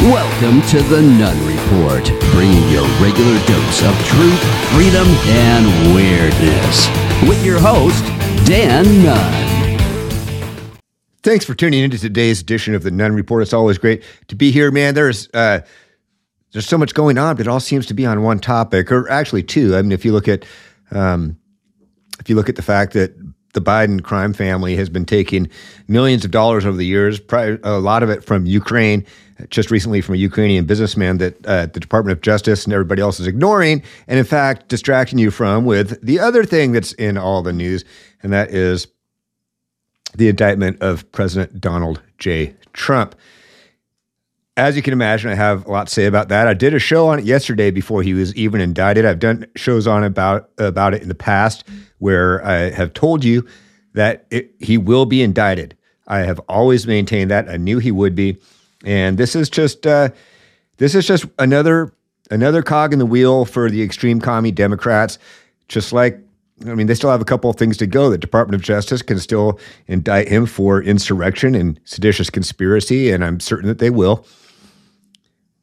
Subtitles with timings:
[0.00, 4.42] Welcome to the Nunn Report, bringing your regular dose of truth,
[4.74, 6.88] freedom, and weirdness.
[7.26, 8.04] With your host,
[8.44, 10.78] Dan Nunn.
[11.22, 13.42] Thanks for tuning into today's edition of the Nunn Report.
[13.42, 14.94] It's always great to be here, man.
[14.94, 15.60] There's uh,
[16.52, 19.08] there's so much going on, but it all seems to be on one topic, or
[19.08, 19.74] actually two.
[19.74, 20.44] I mean, if you look at
[20.90, 21.38] um,
[22.18, 23.14] if you look at the fact that
[23.54, 25.48] the Biden crime family has been taking
[25.88, 29.04] millions of dollars over the years, a lot of it from Ukraine,
[29.48, 33.18] just recently from a Ukrainian businessman that uh, the Department of Justice and everybody else
[33.18, 37.42] is ignoring, and in fact, distracting you from with the other thing that's in all
[37.42, 37.84] the news,
[38.22, 38.86] and that is
[40.14, 42.54] the indictment of President Donald J.
[42.72, 43.14] Trump.
[44.56, 46.46] As you can imagine, I have a lot to say about that.
[46.46, 49.04] I did a show on it yesterday before he was even indicted.
[49.04, 51.64] I've done shows on about about it in the past
[51.98, 53.44] where I have told you
[53.94, 55.76] that it, he will be indicted.
[56.06, 57.48] I have always maintained that.
[57.48, 58.36] I knew he would be,
[58.84, 60.10] and this is just uh,
[60.76, 61.92] this is just another
[62.30, 65.18] another cog in the wheel for the extreme commie Democrats.
[65.66, 66.20] Just like
[66.64, 68.08] I mean, they still have a couple of things to go.
[68.08, 73.40] The Department of Justice can still indict him for insurrection and seditious conspiracy, and I'm
[73.40, 74.24] certain that they will.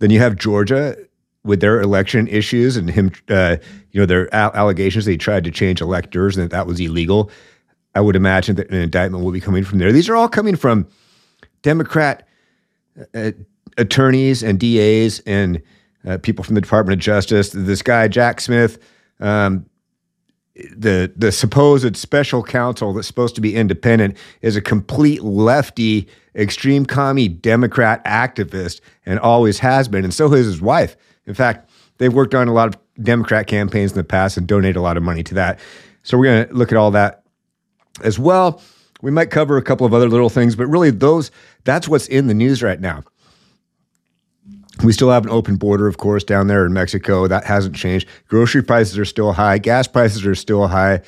[0.01, 0.97] Then you have Georgia
[1.43, 3.57] with their election issues and him, uh,
[3.91, 7.29] you know, their allegations that he tried to change electors and that that was illegal.
[7.93, 9.91] I would imagine that an indictment will be coming from there.
[9.91, 10.87] These are all coming from
[11.61, 12.27] Democrat
[13.13, 13.31] uh,
[13.77, 15.61] attorneys and DAs and
[16.03, 17.51] uh, people from the Department of Justice.
[17.51, 18.79] This guy Jack Smith,
[19.19, 19.67] um,
[20.75, 26.85] the the supposed special counsel that's supposed to be independent, is a complete lefty extreme
[26.85, 30.03] commie Democrat activist and always has been.
[30.03, 30.95] And so is his wife.
[31.25, 34.75] In fact, they've worked on a lot of Democrat campaigns in the past and donate
[34.75, 35.59] a lot of money to that.
[36.03, 37.23] So we're going to look at all that
[38.03, 38.61] as well.
[39.01, 41.31] We might cover a couple of other little things, but really those
[41.63, 43.03] that's what's in the news right now.
[44.83, 47.27] We still have an open border, of course, down there in Mexico.
[47.27, 48.07] That hasn't changed.
[48.27, 49.59] Grocery prices are still high.
[49.59, 51.01] Gas prices are still high.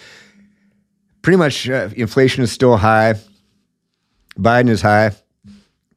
[1.24, 3.16] Pretty much uh, inflation is still high.
[4.38, 5.12] Biden is high,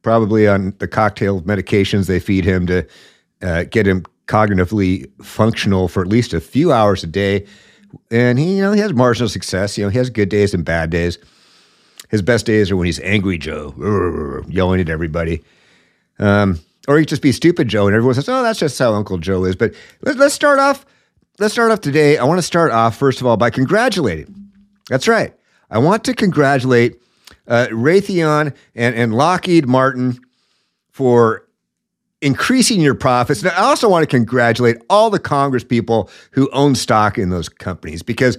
[0.01, 2.87] probably on the cocktail of medications they feed him to
[3.41, 7.45] uh, get him cognitively functional for at least a few hours a day.
[8.11, 9.77] And he, you know, he has marginal success.
[9.77, 11.17] You know, he has good days and bad days.
[12.09, 15.43] His best days are when he's angry Joe, yelling at everybody.
[16.19, 19.17] Um, or he just be stupid Joe, and everyone says, "Oh, that's just how Uncle
[19.17, 20.85] Joe is." But let, us start off.
[21.37, 22.17] Let's start off today.
[22.17, 24.51] I want to start off first of all by congratulating.
[24.89, 25.33] That's right.
[25.69, 27.01] I want to congratulate
[27.47, 30.19] uh, Raytheon and, and Lockheed Martin
[30.91, 31.47] for
[32.21, 33.41] increasing your profits.
[33.41, 37.49] And I also want to congratulate all the Congress people who own stock in those
[37.49, 38.37] companies because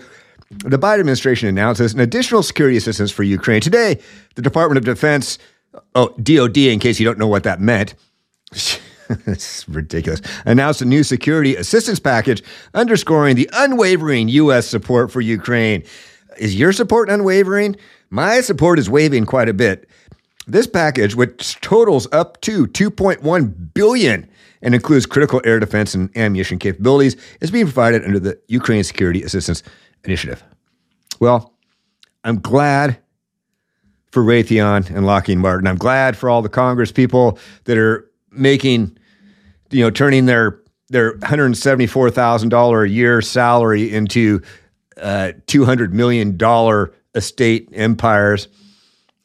[0.51, 3.61] the Biden administration announces an additional security assistance for Ukraine.
[3.61, 4.01] Today,
[4.35, 5.39] the Department of Defense,
[5.95, 7.95] oh, DOD, in case you don't know what that meant,
[9.27, 12.43] it's ridiculous, announced a new security assistance package
[12.75, 14.67] underscoring the unwavering U.S.
[14.67, 15.85] support for Ukraine.
[16.39, 17.77] Is your support unwavering?
[18.11, 19.89] My support is waving quite a bit.
[20.47, 24.29] This package, which totals up to 2.1 billion
[24.63, 29.23] and includes critical air defense and ammunition capabilities, is being provided under the Ukraine Security
[29.23, 29.63] Assistance
[30.05, 30.43] Initiative.
[31.21, 31.55] Well,
[32.25, 32.99] I'm glad
[34.11, 35.67] for Raytheon and Lockheed Martin.
[35.67, 38.97] I'm glad for all the Congress people that are making,
[39.71, 44.41] you know, turning their their $174,000 a year salary into
[44.97, 46.39] uh, $200 million
[47.15, 48.49] estate empires.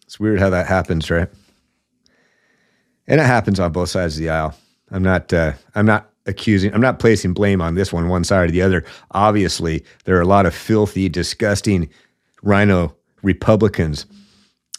[0.03, 1.29] It's weird how that happens, right?
[3.07, 4.55] And it happens on both sides of the aisle.
[4.91, 8.49] I'm not uh, I'm not accusing I'm not placing blame on this one one side
[8.49, 8.85] or the other.
[9.11, 11.89] Obviously, there are a lot of filthy, disgusting
[12.43, 14.05] RINO Republicans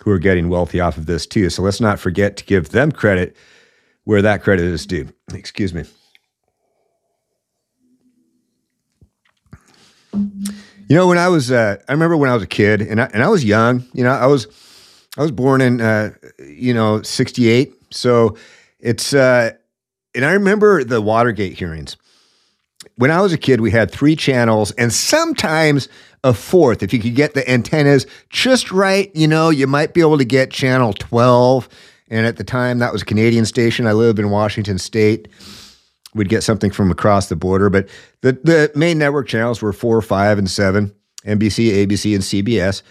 [0.02, 1.50] who are getting wealthy off of this too.
[1.50, 3.36] So let's not forget to give them credit
[4.04, 5.08] where that credit is due.
[5.32, 5.84] Excuse me.
[10.88, 13.10] You know, when I was, uh, I remember when I was a kid, and I,
[13.12, 13.84] and I was young.
[13.92, 14.46] You know, I was,
[15.16, 16.10] I was born in, uh,
[16.46, 17.72] you know, '68.
[17.90, 18.36] So
[18.80, 19.52] it's, uh,
[20.14, 21.96] and I remember the Watergate hearings.
[22.96, 25.88] When I was a kid, we had three channels, and sometimes
[26.24, 26.82] a fourth.
[26.82, 30.24] If you could get the antennas just right, you know, you might be able to
[30.24, 31.68] get channel 12.
[32.08, 33.86] And at the time, that was a Canadian station.
[33.86, 35.28] I lived in Washington State
[36.14, 37.70] we'd get something from across the border.
[37.70, 37.88] But
[38.20, 40.94] the, the main network channels were four, five, and seven
[41.24, 42.82] NBC, ABC, and CBS.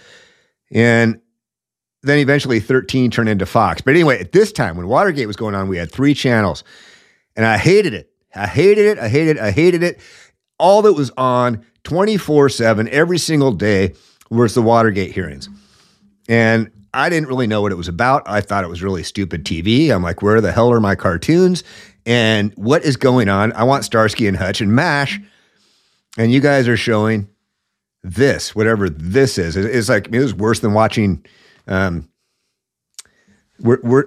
[0.71, 1.21] And
[2.01, 3.81] then eventually 13 turned into Fox.
[3.81, 6.63] But anyway, at this time, when Watergate was going on, we had three channels.
[7.35, 8.11] And I hated it.
[8.35, 8.99] I hated it.
[8.99, 9.41] I hated it.
[9.41, 9.99] I hated it.
[10.59, 13.93] All that was on 24 7 every single day
[14.29, 15.49] was the Watergate hearings.
[16.27, 18.23] And I didn't really know what it was about.
[18.25, 19.89] I thought it was really stupid TV.
[19.89, 21.63] I'm like, where the hell are my cartoons?
[22.05, 23.53] And what is going on?
[23.53, 25.19] I want Starsky and Hutch and MASH.
[26.17, 27.29] And you guys are showing
[28.03, 29.55] this, whatever this is.
[29.55, 31.25] It's like, it was worse than watching.
[31.67, 32.09] Um,
[33.59, 34.05] we're, we're,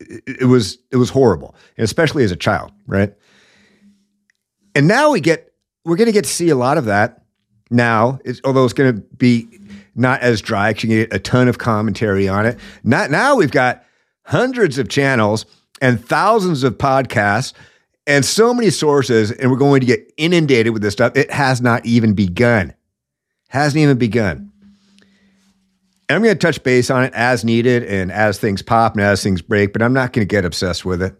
[0.00, 3.14] it was it was horrible, especially as a child, right?
[4.74, 5.52] And now we get
[5.84, 7.22] we're going to get to see a lot of that
[7.70, 8.18] now.
[8.24, 9.46] It's, although it's going to be
[9.94, 12.58] not as dry, you get a ton of commentary on it.
[12.84, 13.84] Not now we've got
[14.24, 15.46] hundreds of channels
[15.80, 17.52] and thousands of podcasts
[18.06, 21.16] and so many sources, and we're going to get inundated with this stuff.
[21.16, 22.74] It has not even begun.
[23.48, 24.50] Hasn't even begun.
[26.08, 29.02] And I'm going to touch base on it as needed and as things pop and
[29.02, 31.14] as things break, but I'm not going to get obsessed with it.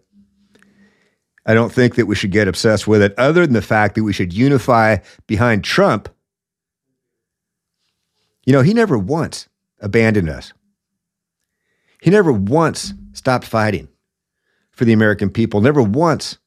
[1.45, 4.03] I don't think that we should get obsessed with it, other than the fact that
[4.03, 4.97] we should unify
[5.27, 6.09] behind Trump.
[8.45, 9.47] You know, he never once
[9.79, 10.53] abandoned us.
[12.01, 13.87] He never once stopped fighting
[14.81, 16.39] for the American people, never once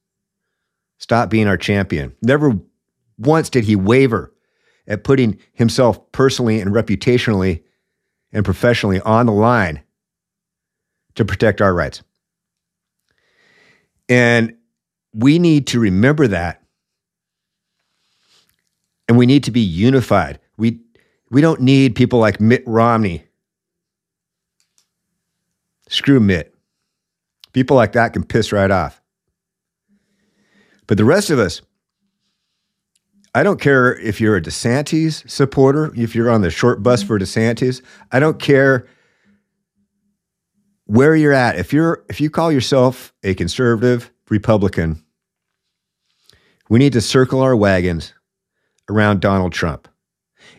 [0.98, 2.16] stopped being our champion.
[2.20, 2.58] Never
[3.16, 4.34] once did he waver
[4.88, 7.62] at putting himself personally and reputationally
[8.32, 9.84] and professionally on the line
[11.14, 12.02] to protect our rights.
[14.08, 14.56] And
[15.12, 16.60] we need to remember that.
[19.06, 20.40] And we need to be unified.
[20.56, 20.80] We,
[21.30, 23.22] we don't need people like Mitt Romney.
[25.88, 26.53] Screw Mitt.
[27.54, 29.00] People like that can piss right off.
[30.86, 31.62] But the rest of us,
[33.34, 37.08] I don't care if you're a DeSantis supporter, if you're on the short bus mm-hmm.
[37.08, 37.80] for DeSantis.
[38.12, 38.86] I don't care
[40.84, 41.56] where you're at.
[41.56, 45.02] If you're if you call yourself a conservative Republican,
[46.68, 48.12] we need to circle our wagons
[48.90, 49.88] around Donald Trump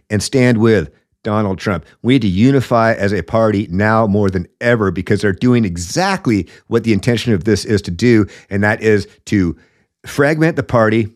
[0.10, 0.92] and stand with
[1.25, 1.86] Donald Trump.
[2.04, 6.48] We need to unify as a party now more than ever because they're doing exactly
[6.68, 9.57] what the intention of this is to do, and that is to
[10.06, 11.12] fragment the party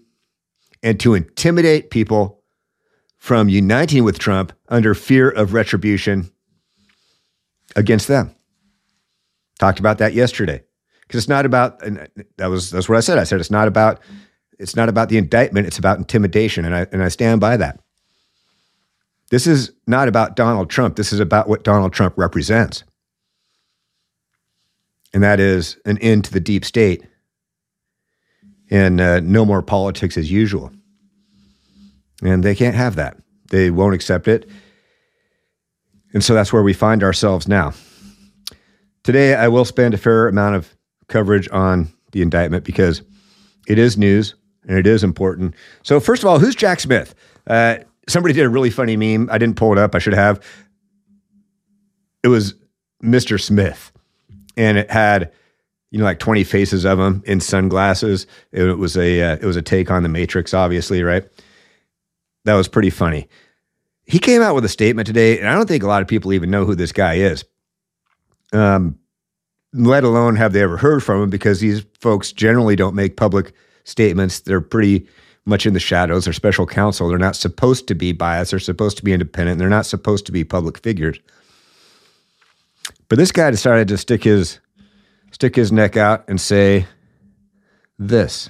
[0.84, 2.42] and to intimidate people
[3.18, 6.30] from uniting with Trump under fear of retribution
[7.76, 8.34] against them.
[9.60, 10.64] Talked about that yesterday
[11.02, 13.20] because it's not about and that was that's what I said.
[13.20, 14.00] I said it's not about
[14.58, 17.80] it's not about the indictment, it's about intimidation and I and I stand by that.
[19.32, 20.96] This is not about Donald Trump.
[20.96, 22.84] This is about what Donald Trump represents.
[25.14, 27.04] And that is an end to the deep state
[28.70, 30.72] and uh, no more politics as usual.
[32.22, 33.18] And they can't have that.
[33.50, 34.48] They won't accept it.
[36.14, 37.74] And so that's where we find ourselves now.
[39.04, 40.76] Today, I will spend a fair amount of
[41.08, 43.02] coverage on the indictment because
[43.68, 44.36] it is news
[44.68, 45.56] and it is important.
[45.84, 47.16] So, first of all, who's Jack Smith?
[47.48, 47.78] Uh,
[48.10, 49.30] somebody did a really funny meme.
[49.32, 49.96] I didn't pull it up.
[49.96, 50.44] I should have.
[52.24, 52.54] It was
[53.04, 53.40] Mr.
[53.40, 53.92] Smith,
[54.58, 55.32] and it had
[55.92, 58.28] you know, like 20 faces of him in sunglasses.
[58.52, 61.28] It, it was a uh, it was a take on the Matrix, obviously, right?
[62.46, 63.28] That was pretty funny.
[64.06, 66.34] He came out with a statement today, and I don't think a lot of people
[66.34, 67.46] even know who this guy is.
[68.52, 68.98] Um,
[69.74, 73.54] let alone have they ever heard from him, because these folks generally don't make public
[73.84, 74.40] statements.
[74.40, 75.08] They're pretty
[75.50, 76.26] much in the shadows.
[76.26, 77.10] They're special counsel.
[77.10, 78.52] They're not supposed to be biased.
[78.52, 79.60] They're supposed to be independent.
[79.60, 81.20] They're not supposed to be public figures.
[83.10, 84.60] But this guy decided to stick his
[85.32, 86.86] stick his neck out and say
[87.98, 88.50] this.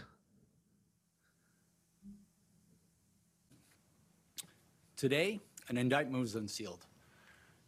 [4.97, 6.85] Today, an indictment was unsealed,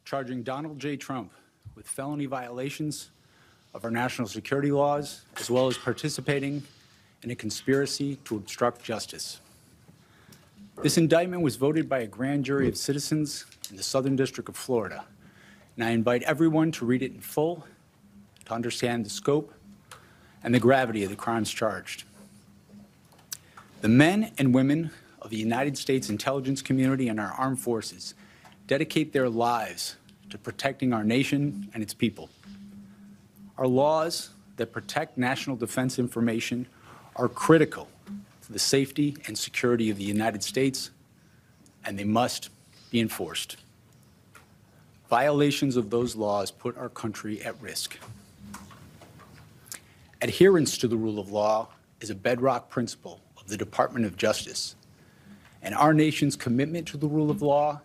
[0.04, 0.98] charging Donald J.
[0.98, 1.32] Trump
[1.76, 3.12] with felony violations
[3.74, 6.62] of our national security laws, as well as participating
[7.24, 9.40] in a conspiracy to obstruct justice.
[10.82, 14.56] This indictment was voted by a grand jury of citizens in the Southern District of
[14.56, 15.06] Florida,
[15.76, 17.66] and I invite everyone to read it in full
[18.46, 19.54] to understand the scope
[20.44, 22.04] and the gravity of the crimes charged.
[23.82, 28.16] The men and women of the United States intelligence community and our armed forces
[28.68, 29.98] dedicate their lives
[30.30, 32.30] to protecting our nation and its people.
[33.58, 36.68] Our laws that protect national defense information
[37.22, 37.88] are critical
[38.42, 40.90] to the safety and security of the United States,
[41.86, 42.50] and they must
[42.90, 43.58] be enforced.
[45.08, 48.00] Violations of those laws put our country at risk.
[50.24, 51.68] Adherence to the rule of law
[52.00, 54.76] is a bedrock principle of the Department of Justice,
[55.62, 57.80] and our nation's commitment to the rule of law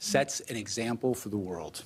[0.00, 1.82] sets an example for the world.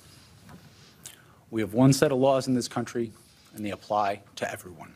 [1.51, 3.13] We have one set of laws in this country,
[3.55, 4.93] and they apply to everyone.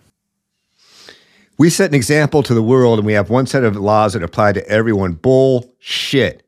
[1.61, 4.23] We set an example to the world, and we have one set of laws that
[4.23, 5.13] apply to everyone.
[5.13, 6.41] Bullshit.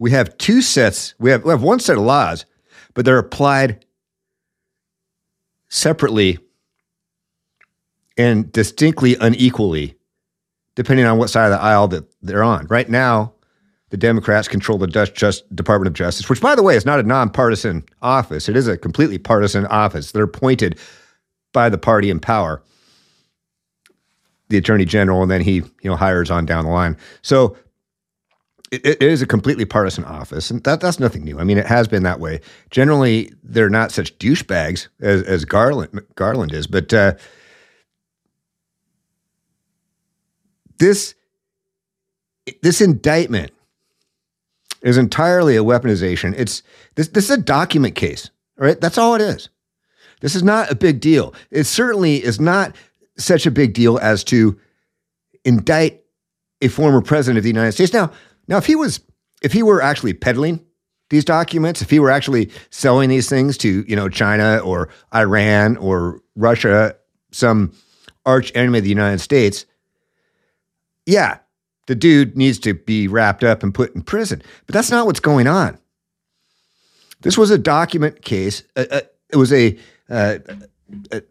[0.00, 1.14] We have two sets.
[1.20, 2.44] We have, we have one set of laws,
[2.94, 3.84] but they're applied
[5.68, 6.40] separately
[8.18, 9.94] and distinctly unequally,
[10.74, 12.66] depending on what side of the aisle that they're on.
[12.66, 13.32] Right now,
[13.90, 16.98] the Democrats control the Dutch Just Department of Justice, which, by the way, is not
[16.98, 18.48] a nonpartisan office.
[18.48, 20.10] It is a completely partisan office.
[20.10, 20.80] They're appointed
[21.52, 22.60] by the party in power,
[24.48, 26.96] the Attorney General, and then he you know hires on down the line.
[27.22, 27.56] So
[28.70, 31.38] it, it is a completely partisan office, and that that's nothing new.
[31.38, 32.40] I mean, it has been that way.
[32.70, 37.14] Generally, they're not such douchebags as as Garland Garland is, but uh,
[40.78, 41.14] this
[42.62, 43.52] this indictment
[44.82, 46.34] is entirely a weaponization.
[46.36, 46.62] It's
[46.94, 48.80] this this is a document case, right?
[48.80, 49.48] That's all it is.
[50.20, 51.34] This is not a big deal.
[51.50, 52.74] It certainly is not
[53.18, 54.58] such a big deal as to
[55.44, 56.02] indict
[56.60, 57.92] a former president of the United States.
[57.92, 58.12] Now,
[58.48, 59.00] now if he was
[59.42, 60.64] if he were actually peddling
[61.10, 65.76] these documents, if he were actually selling these things to, you know, China or Iran
[65.76, 66.96] or Russia,
[67.30, 67.72] some
[68.24, 69.66] arch enemy of the United States,
[71.04, 71.38] yeah,
[71.86, 74.42] the dude needs to be wrapped up and put in prison.
[74.66, 75.78] But that's not what's going on.
[77.20, 78.64] This was a document case.
[78.74, 79.78] Uh, uh, it was a,
[80.10, 80.38] uh,
[81.12, 81.22] a,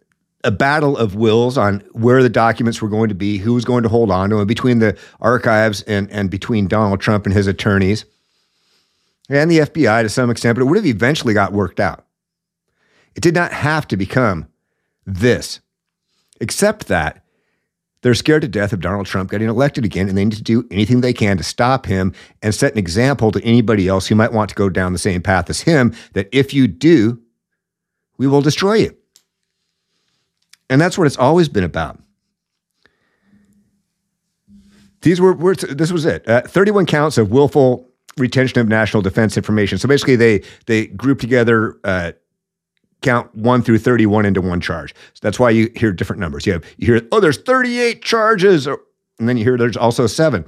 [0.46, 3.84] a battle of wills on where the documents were going to be, who was going
[3.84, 7.48] to hold on to them, between the archives and and between Donald Trump and his
[7.48, 8.06] attorneys,
[9.28, 10.56] and the FBI to some extent.
[10.56, 12.06] But it would have eventually got worked out.
[13.16, 14.48] It did not have to become
[15.06, 15.60] this,
[16.40, 17.24] except that
[18.02, 20.68] they're scared to death of Donald Trump getting elected again, and they need to do
[20.70, 24.32] anything they can to stop him and set an example to anybody else who might
[24.32, 27.20] want to go down the same path as him that if you do,
[28.20, 28.96] we will destroy you.
[30.70, 32.00] And that's what it's always been about.
[35.02, 36.28] These were, were this was it.
[36.28, 39.78] Uh, 31 counts of willful retention of national defense information.
[39.78, 42.14] So basically, they they grouped together uh,
[43.02, 44.96] count 1 through 31 into one charge.
[45.14, 46.46] So that's why you hear different numbers.
[46.46, 48.80] You have you hear oh there's 38 charges or,
[49.20, 50.46] and then you hear there's also 7.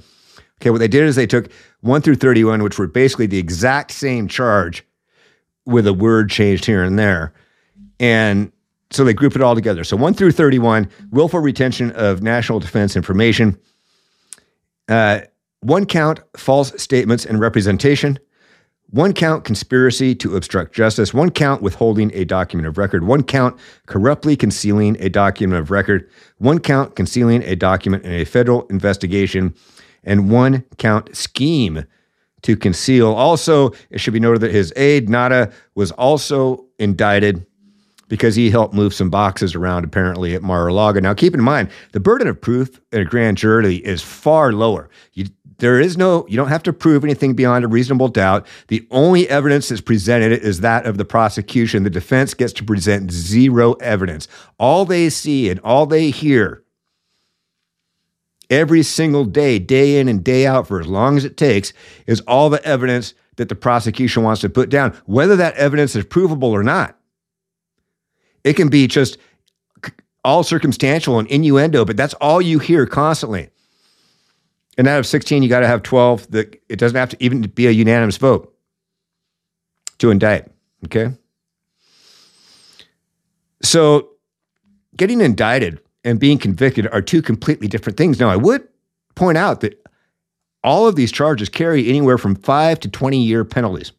[0.60, 3.92] Okay, what they did is they took 1 through 31 which were basically the exact
[3.92, 4.84] same charge
[5.66, 7.32] with a word changed here and there.
[8.00, 8.50] And
[8.90, 9.84] so they group it all together.
[9.84, 13.58] So 1 through 31 willful retention of national defense information.
[14.88, 15.20] Uh,
[15.60, 18.18] one count false statements and representation
[18.90, 23.58] one count conspiracy to obstruct justice, one count withholding a document of record, one count
[23.86, 29.54] corruptly concealing a document of record, one count concealing a document in a federal investigation,
[30.04, 31.84] and one count scheme
[32.40, 33.12] to conceal.
[33.12, 37.44] Also, it should be noted that his aide, Nauta, was also indicted
[38.08, 41.00] because he helped move some boxes around apparently at Mar-a-Lago.
[41.00, 44.88] Now, keep in mind, the burden of proof in a grand jury is far lower.
[45.12, 45.26] You
[45.58, 48.46] there is no, you don't have to prove anything beyond a reasonable doubt.
[48.68, 51.82] The only evidence that's presented is that of the prosecution.
[51.82, 54.28] The defense gets to present zero evidence.
[54.58, 56.62] All they see and all they hear
[58.50, 61.72] every single day, day in and day out, for as long as it takes,
[62.06, 66.04] is all the evidence that the prosecution wants to put down, whether that evidence is
[66.04, 66.97] provable or not.
[68.44, 69.18] It can be just
[70.24, 73.50] all circumstantial and innuendo, but that's all you hear constantly.
[74.76, 76.30] And out of 16, you got to have 12.
[76.30, 78.54] That it doesn't have to even be a unanimous vote
[79.98, 80.46] to indict.
[80.84, 81.12] Okay.
[83.62, 84.10] So
[84.96, 88.20] getting indicted and being convicted are two completely different things.
[88.20, 88.66] Now, I would
[89.16, 89.84] point out that
[90.62, 93.92] all of these charges carry anywhere from five to 20 year penalties,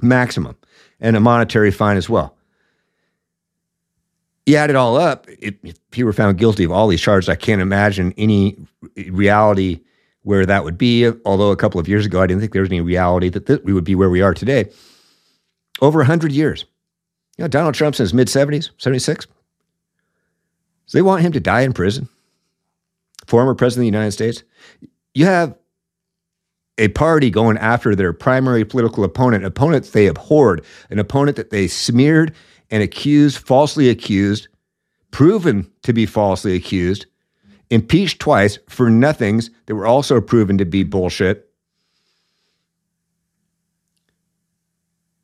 [0.00, 0.56] maximum,
[1.00, 2.37] and a monetary fine as well.
[4.48, 5.54] You add it all up, if
[5.92, 8.56] he were found guilty of all these charges, I can't imagine any
[9.10, 9.80] reality
[10.22, 11.06] where that would be.
[11.26, 13.60] Although a couple of years ago, I didn't think there was any reality that th-
[13.62, 14.70] we would be where we are today.
[15.82, 16.64] Over 100 years.
[17.36, 19.26] You know, Donald Trump's in his mid 70s, 76.
[20.86, 22.08] So they want him to die in prison.
[23.26, 24.44] Former president of the United States.
[25.12, 25.58] You have
[26.78, 31.68] a party going after their primary political opponent, opponent they abhorred, an opponent that they
[31.68, 32.34] smeared
[32.70, 34.48] and accused, falsely accused,
[35.10, 37.06] proven to be falsely accused,
[37.70, 41.50] impeached twice for nothings that were also proven to be bullshit.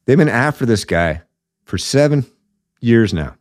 [0.05, 1.23] They've been after this guy
[1.65, 2.27] for seven
[2.81, 3.37] years now.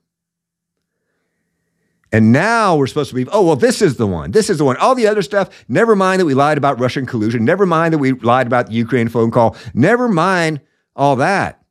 [2.14, 4.32] And now we're supposed to believe, oh, well, this is the one.
[4.32, 4.78] This is the one.
[4.78, 7.44] All the other stuff, never mind that we lied about Russian collusion.
[7.44, 9.58] Never mind that we lied about the Ukraine phone call.
[9.74, 10.62] Never mind
[10.96, 11.63] all that.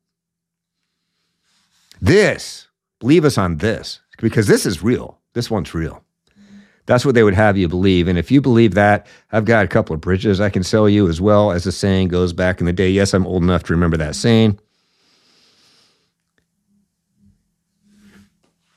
[2.03, 2.67] This,
[2.99, 5.21] believe us on this, because this is real.
[5.35, 6.03] This one's real.
[6.87, 8.09] That's what they would have you believe.
[8.09, 11.09] And if you believe that, I've got a couple of bridges I can sell you
[11.09, 12.91] as well, as the saying goes back in the day.
[12.91, 14.59] Yes, I'm old enough to remember that saying.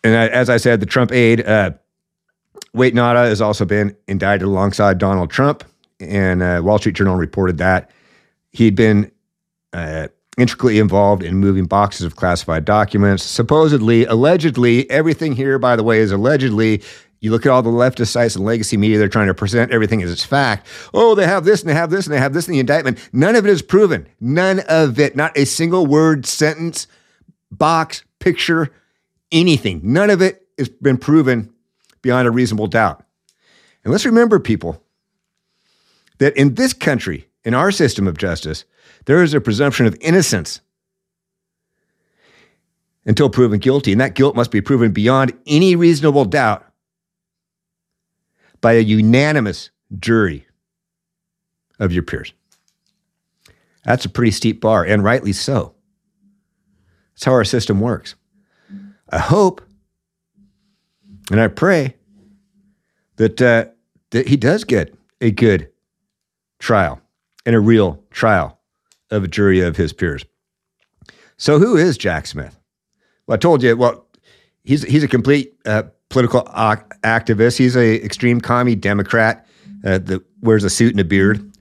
[0.05, 1.72] and I, as I said, the Trump aide, uh,
[2.75, 5.63] Walt Nauta, has also been indicted alongside Donald Trump.
[6.00, 7.89] And uh, Wall Street Journal reported that
[8.51, 9.12] he'd been
[9.74, 13.24] uh, intricately involved in moving boxes of classified documents.
[13.24, 16.82] Supposedly, allegedly, everything here, by the way, is allegedly.
[17.22, 20.04] You look at all the leftist sites and legacy media, they're trying to present everything
[20.04, 20.68] as it's fact.
[20.94, 23.00] Oh, they have this and they have this and they have this in the indictment.
[23.13, 24.08] None of it is proven.
[24.20, 25.15] None of it.
[25.15, 26.88] Not a single word, sentence,
[27.50, 28.72] box, picture,
[29.32, 29.82] anything.
[29.84, 31.51] None of it has been proven
[32.01, 33.04] beyond a reasonable doubt.
[33.84, 34.84] And let's remember, people,
[36.20, 38.66] that in this country, in our system of justice,
[39.06, 40.62] there is a presumption of innocence
[43.06, 43.92] until proven guilty.
[43.92, 46.66] And that guilt must be proven beyond any reasonable doubt
[48.62, 50.48] by a unanimous jury
[51.80, 52.34] of your peers.
[53.84, 55.75] That's a pretty steep bar, and rightly so.
[57.14, 58.16] That's how our system works.
[59.10, 59.62] I hope
[61.32, 61.96] and I pray
[63.18, 63.66] that uh,
[64.12, 65.70] that he does get a good
[66.60, 67.02] trial
[67.46, 68.60] and a real trial
[69.12, 70.25] of a jury of his peers.
[71.38, 72.58] So, who is Jack Smith?
[73.28, 73.75] Well, I told you.
[73.75, 74.08] Well,
[74.64, 77.58] he's he's a complete uh, political activist.
[77.58, 79.46] He's a extreme commie Democrat
[79.84, 81.52] uh, that wears a suit and a beard.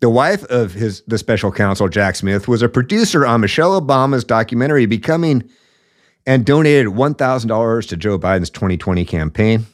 [0.00, 4.24] The wife of his the special counsel Jack Smith was a producer on Michelle Obama's
[4.24, 5.48] documentary Becoming,
[6.26, 9.66] and donated one thousand dollars to Joe Biden's 2020 campaign.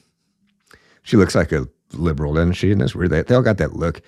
[1.03, 2.73] She looks like a liberal, doesn't she?
[2.73, 3.11] And that's weird.
[3.11, 4.03] They, they all got that look.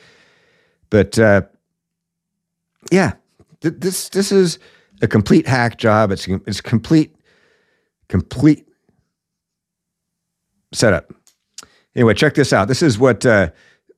[0.91, 1.43] But uh,
[2.91, 3.13] yeah,
[3.61, 4.59] th- this this is
[5.01, 6.11] a complete hack job.
[6.11, 7.15] It's it's complete
[8.09, 8.69] complete
[10.73, 11.13] setup.
[11.95, 12.69] Anyway, check this out.
[12.69, 13.51] This is what uh,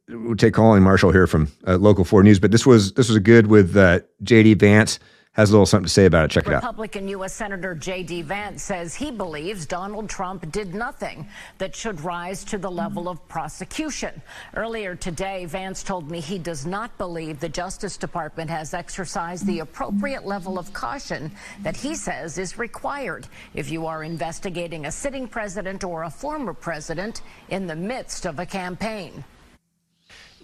[0.08, 2.38] we'll take Colleen Marshall here from uh, Local Four News.
[2.38, 4.54] But this was this was a good with uh, J.D.
[4.54, 4.98] Vance
[5.34, 6.30] has a little something to say about it.
[6.30, 6.62] Check it out.
[6.62, 7.34] Republican U.S.
[7.34, 8.22] Senator J.D.
[8.22, 11.26] Vance says he believes Donald Trump did nothing
[11.58, 14.22] that should rise to the level of prosecution.
[14.54, 19.58] Earlier today, Vance told me he does not believe the Justice Department has exercised the
[19.58, 25.26] appropriate level of caution that he says is required if you are investigating a sitting
[25.26, 29.24] president or a former president in the midst of a campaign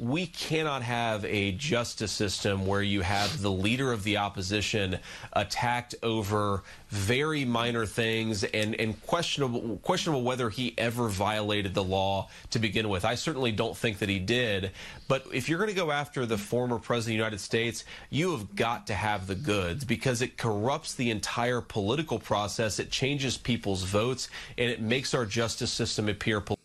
[0.00, 4.98] we cannot have a justice system where you have the leader of the opposition
[5.34, 12.28] attacked over very minor things and, and questionable questionable whether he ever violated the law
[12.48, 13.04] to begin with.
[13.04, 14.70] I certainly don't think that he did.
[15.06, 18.30] But if you're going to go after the former president of the United States, you
[18.30, 22.78] have got to have the goods because it corrupts the entire political process.
[22.78, 26.59] It changes people's votes and it makes our justice system appear political.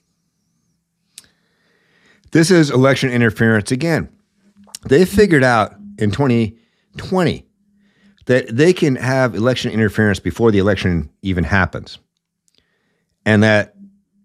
[2.36, 4.10] This is election interference again.
[4.89, 7.45] They figured out in 2020
[8.26, 11.98] that they can have election interference before the election even happens.
[13.26, 13.76] And that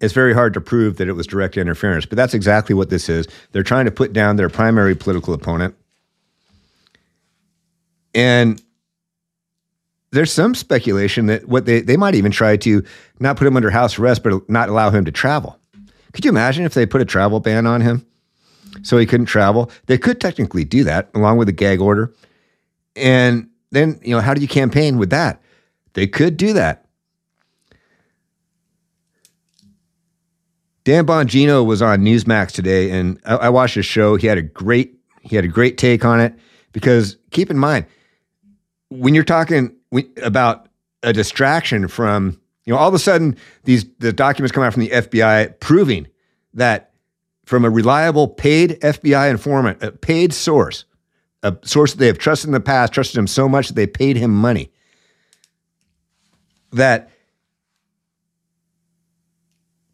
[0.00, 3.08] it's very hard to prove that it was direct interference, but that's exactly what this
[3.08, 3.28] is.
[3.52, 5.76] They're trying to put down their primary political opponent.
[8.12, 8.60] And
[10.10, 12.82] there's some speculation that what they, they might even try to
[13.20, 15.59] not put him under house arrest, but not allow him to travel.
[16.12, 18.06] Could you imagine if they put a travel ban on him
[18.82, 19.70] so he couldn't travel?
[19.86, 22.12] They could technically do that along with a gag order.
[22.96, 25.40] And then, you know, how do you campaign with that?
[25.94, 26.86] They could do that.
[30.84, 34.16] Dan Bongino was on Newsmax today, and I, I watched his show.
[34.16, 36.34] He had a great he had a great take on it
[36.72, 37.84] because keep in mind
[38.88, 39.76] when you're talking
[40.22, 40.68] about
[41.02, 42.39] a distraction from
[42.70, 46.06] you know, all of a sudden, these the documents come out from the FBI proving
[46.54, 46.92] that
[47.44, 50.84] from a reliable paid FBI informant, a paid source,
[51.42, 53.88] a source that they have trusted in the past, trusted him so much that they
[53.88, 54.70] paid him money,
[56.70, 57.10] that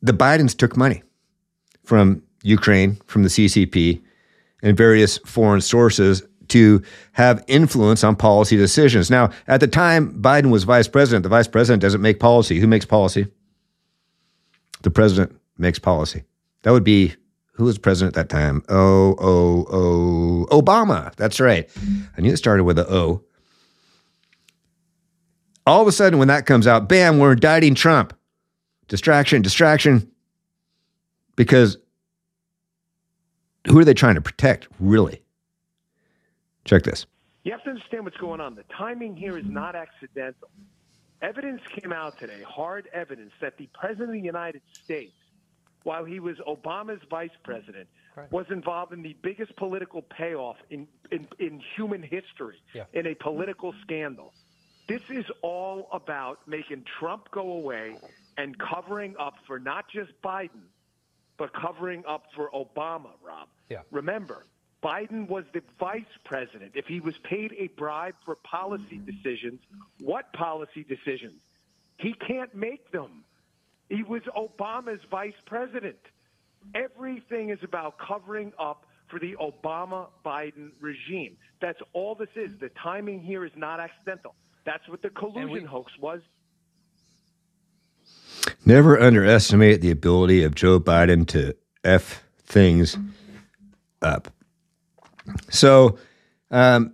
[0.03, 1.03] the Bidens took money
[1.83, 4.03] from Ukraine, from the CCP,
[4.63, 6.83] and various foreign sources to
[7.13, 9.11] have influence on policy decisions.
[9.11, 12.59] Now, at the time Biden was vice president, the vice president doesn't make policy.
[12.61, 13.27] Who makes policy?
[14.83, 16.25] The president makes policy.
[16.63, 17.15] That would be
[17.53, 18.63] who was president at that time?
[18.69, 21.15] Oh, oh, oh, Obama.
[21.17, 21.69] That's right.
[22.17, 23.23] I knew it started with a O.
[25.67, 28.13] All of a sudden, when that comes out, bam, we're indicting Trump.
[28.89, 30.11] Distraction, distraction.
[31.35, 31.79] Because
[33.67, 35.23] who are they trying to protect, really?
[36.67, 37.07] Check this.
[37.45, 38.57] You have to understand what's going on.
[38.57, 40.49] The timing here is not accidental.
[41.23, 45.15] Evidence came out today, hard evidence, that the President of the United States,
[45.85, 48.31] while he was Obama's vice president, right.
[48.33, 52.85] was involved in the biggest political payoff in, in, in human history, yeah.
[52.93, 54.35] in a political scandal.
[54.89, 57.97] This is all about making Trump go away
[58.37, 60.67] and covering up for not just Biden,
[61.39, 63.49] but covering up for Obama, Rob.
[63.69, 63.83] Yeah.
[63.91, 64.45] Remember,
[64.83, 66.73] Biden was the vice president.
[66.75, 69.61] If he was paid a bribe for policy decisions,
[70.01, 71.41] what policy decisions?
[71.99, 73.25] He can't make them.
[73.89, 75.99] He was Obama's vice president.
[76.75, 81.37] Everything is about covering up for the Obama Biden regime.
[81.61, 82.51] That's all this is.
[82.61, 84.35] The timing here is not accidental.
[84.65, 86.21] That's what the collusion we- hoax was.
[88.65, 92.97] Never underestimate the ability of Joe Biden to F things
[94.03, 94.29] up.
[95.51, 95.99] So,
[96.51, 96.93] um,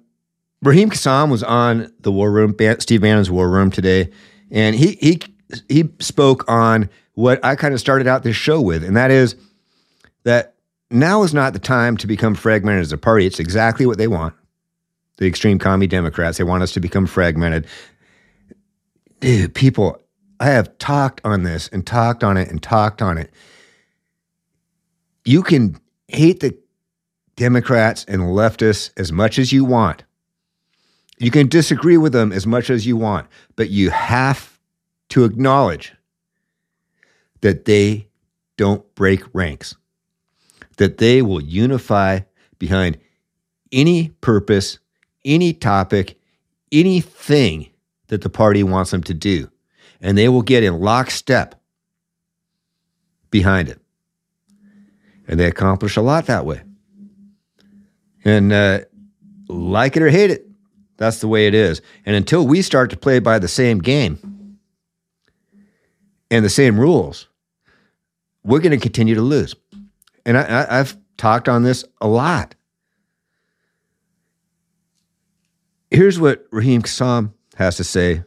[0.63, 4.11] Raheem Kassam was on the War Room, Steve Bannon's War Room today,
[4.51, 5.21] and he he
[5.69, 9.35] he spoke on what I kind of started out this show with, and that is
[10.25, 10.55] that
[10.91, 13.27] now is not the time to become fragmented as a party.
[13.27, 14.35] It's exactly what they want.
[15.17, 17.67] The extreme commie Democrats, they want us to become fragmented.
[19.21, 20.01] Dude, people,
[20.41, 23.31] I have talked on this and talked on it and talked on it.
[25.25, 25.77] You can
[26.09, 26.57] hate the
[27.37, 30.05] Democrats and leftists as much as you want.
[31.19, 34.59] You can disagree with them as much as you want, but you have
[35.11, 35.95] to acknowledge
[37.43, 38.09] that they
[38.57, 39.77] don't break ranks,
[40.79, 42.21] that they will unify
[42.59, 42.99] behind
[43.71, 44.79] any purpose,
[45.25, 46.19] any topic,
[46.71, 47.69] anything
[48.09, 49.51] that the party wants them to do.
[50.01, 51.61] And they will get in lockstep
[53.31, 53.81] behind it.
[55.29, 56.63] And they accomplish a lot that way.
[58.25, 58.81] And uh,
[59.49, 60.47] like it or hate it,
[60.97, 61.83] that's the way it is.
[62.07, 64.59] And until we start to play by the same game
[66.31, 67.29] and the same rules,
[68.45, 69.55] we're going to continue to lose.
[70.25, 72.55] And I, I, I've talked on this a lot.
[75.91, 78.23] Here's what Raheem Kassam has to say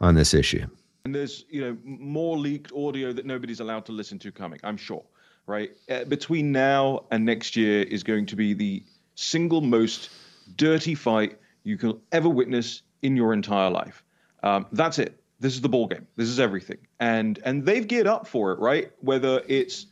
[0.00, 0.66] on this issue.
[1.04, 4.58] And there's you know more leaked audio that nobody's allowed to listen to coming.
[4.64, 5.04] I'm sure,
[5.46, 5.70] right?
[5.90, 8.82] Uh, between now and next year is going to be the
[9.14, 10.10] single most
[10.56, 14.04] dirty fight you can ever witness in your entire life.
[14.42, 15.20] Um, that's it.
[15.40, 16.06] This is the ball game.
[16.16, 18.90] This is everything, and and they've geared up for it, right?
[19.00, 19.86] Whether it's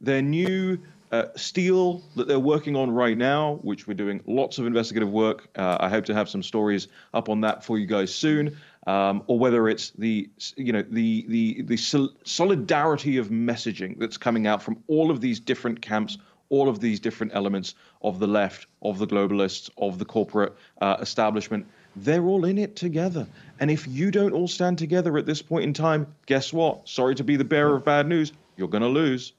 [0.00, 0.78] their new
[1.12, 5.48] uh, steel that they're working on right now, which we're doing lots of investigative work.
[5.56, 8.56] Uh, I hope to have some stories up on that for you guys soon.
[8.88, 14.16] Um, or whether it's the you know the the the sol- solidarity of messaging that's
[14.16, 16.16] coming out from all of these different camps,
[16.48, 20.96] all of these different elements of the left, of the globalists, of the corporate uh,
[21.00, 21.66] establishment.
[21.96, 23.26] They're all in it together.
[23.60, 26.88] And if you don't all stand together at this point in time, guess what?
[26.88, 28.32] Sorry to be the bearer of bad news.
[28.56, 29.34] You're going to lose.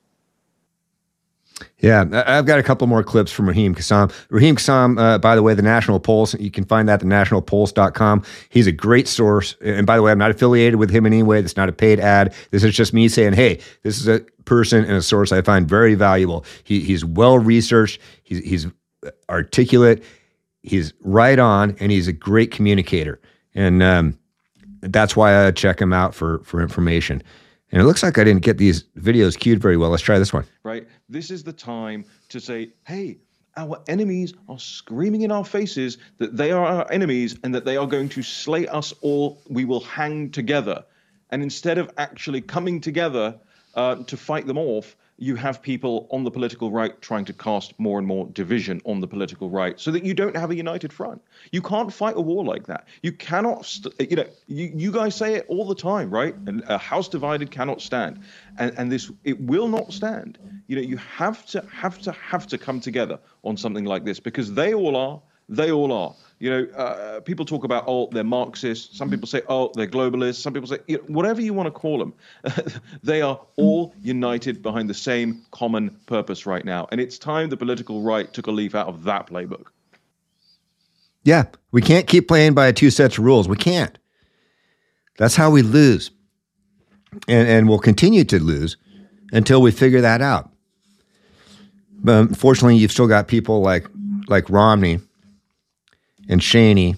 [1.79, 4.11] Yeah, I've got a couple more clips from Raheem Kassam.
[4.29, 8.23] Raheem Kassam, uh, by the way, the National Pulse, you can find that at thenationalpulse.com.
[8.49, 9.55] He's a great source.
[9.61, 11.41] And by the way, I'm not affiliated with him in any way.
[11.41, 12.33] That's not a paid ad.
[12.51, 15.67] This is just me saying, hey, this is a person and a source I find
[15.67, 16.43] very valuable.
[16.63, 18.67] He, he's well researched, he's, he's
[19.29, 20.03] articulate,
[20.63, 23.21] he's right on, and he's a great communicator.
[23.55, 24.19] And um,
[24.81, 27.23] that's why I check him out for, for information.
[27.71, 29.91] And it looks like I didn't get these videos queued very well.
[29.91, 30.45] Let's try this one.
[30.63, 30.87] right?
[31.07, 33.17] This is the time to say, hey,
[33.57, 37.77] our enemies are screaming in our faces that they are our enemies and that they
[37.77, 39.41] are going to slay us all.
[39.49, 40.83] We will hang together.
[41.31, 43.37] And instead of actually coming together
[43.75, 47.77] uh, to fight them off, you have people on the political right trying to cast
[47.77, 50.93] more and more division on the political right so that you don't have a united
[50.93, 51.21] front.
[51.51, 52.87] You can't fight a war like that.
[53.03, 56.33] You cannot, st- you know, you, you guys say it all the time, right?
[56.47, 58.21] And a house divided cannot stand.
[58.57, 60.39] And, and this, it will not stand.
[60.67, 64.21] You know, you have to, have to, have to come together on something like this
[64.21, 66.15] because they all are, they all are.
[66.39, 68.97] You know, uh, uh, people talk about, oh, they're Marxists.
[68.97, 69.15] Some mm-hmm.
[69.15, 70.35] people say, oh, they're globalists.
[70.35, 72.13] Some people say, you know, whatever you want to call them,
[73.03, 74.07] they are all mm-hmm.
[74.07, 76.87] united behind the same common purpose right now.
[76.91, 79.67] And it's time the political right took a leaf out of that playbook.
[81.23, 83.49] Yeah, we can't keep playing by two sets of rules.
[83.49, 83.97] We can't.
[85.17, 86.09] That's how we lose.
[87.27, 88.77] And, and we'll continue to lose
[89.33, 90.49] until we figure that out.
[92.01, 93.87] But unfortunately, you've still got people like
[94.29, 94.99] like Romney
[96.29, 96.95] and Cheney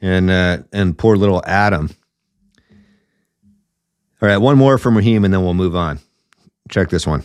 [0.00, 1.90] and uh, and poor little Adam.
[4.22, 5.98] All right, one more from Raheem, and then we'll move on.
[6.70, 7.24] Check this one.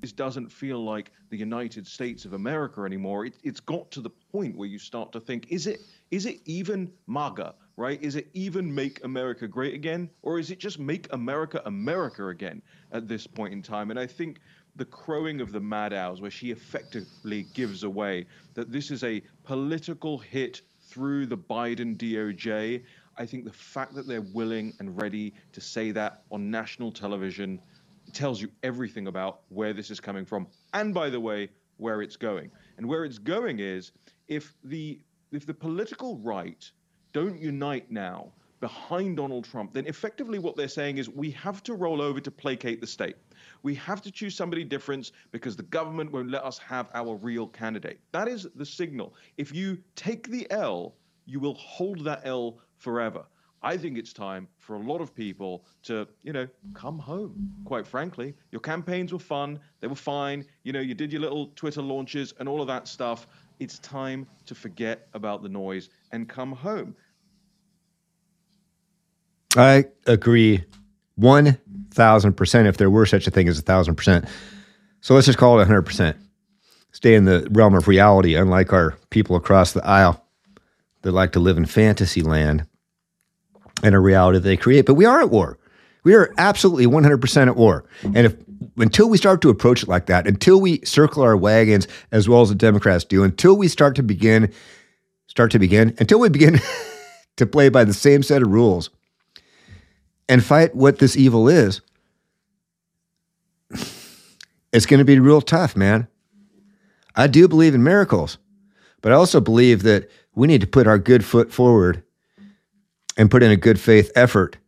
[0.00, 3.26] This doesn't feel like the United States of America anymore.
[3.26, 5.80] It, it's got to the point where you start to think: is it
[6.12, 7.54] is it even MAGA?
[7.76, 8.00] Right?
[8.00, 12.62] Is it even make America great again, or is it just make America America again
[12.92, 13.90] at this point in time?
[13.90, 14.38] And I think
[14.76, 20.18] the crowing of the Maddows, where she effectively gives away that this is a political
[20.18, 22.82] hit through the Biden DOJ.
[23.16, 27.60] I think the fact that they're willing and ready to say that on national television
[28.12, 30.46] tells you everything about where this is coming from.
[30.74, 32.50] And by the way, where it's going.
[32.76, 33.92] And where it's going is
[34.28, 35.00] if the
[35.32, 36.70] if the political right
[37.12, 41.74] don't unite now behind Donald Trump, then effectively what they're saying is we have to
[41.74, 43.16] roll over to placate the state.
[43.66, 47.48] We have to choose somebody different because the government won't let us have our real
[47.48, 47.98] candidate.
[48.12, 49.12] That is the signal.
[49.38, 53.24] If you take the L, you will hold that L forever.
[53.64, 57.50] I think it's time for a lot of people to, you know, come home.
[57.64, 60.44] Quite frankly, your campaigns were fun, they were fine.
[60.62, 63.26] You know, you did your little Twitter launches and all of that stuff.
[63.58, 66.94] It's time to forget about the noise and come home.
[69.56, 70.62] I agree
[71.20, 74.28] 1000% if there were such a thing as a 1000%.
[75.00, 76.16] So let's just call it 100%.
[76.92, 80.24] Stay in the realm of reality, unlike our people across the aisle
[81.02, 82.66] that like to live in fantasy land
[83.82, 84.86] and a reality they create.
[84.86, 85.58] But we are at war.
[86.04, 87.84] We are absolutely 100% at war.
[88.02, 88.36] And if
[88.78, 92.42] until we start to approach it like that, until we circle our wagons as well
[92.42, 94.52] as the Democrats do, until we start to begin,
[95.26, 96.60] start to begin, until we begin
[97.36, 98.90] to play by the same set of rules
[100.28, 101.80] and fight what this evil is,
[104.72, 106.08] it's going to be real tough, man.
[107.14, 108.38] I do believe in miracles,
[109.00, 112.02] but I also believe that we need to put our good foot forward
[113.16, 114.58] and put in a good faith effort